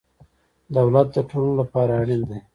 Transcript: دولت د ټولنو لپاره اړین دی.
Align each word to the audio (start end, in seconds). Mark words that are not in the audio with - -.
دولت 0.77 1.07
د 1.13 1.17
ټولنو 1.29 1.53
لپاره 1.61 1.91
اړین 2.01 2.21
دی. 2.29 2.39